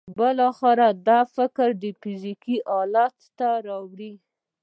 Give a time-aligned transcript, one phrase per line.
[0.17, 1.69] بالاخره دا فکر
[2.01, 4.13] فزیکي حالت ته اوړي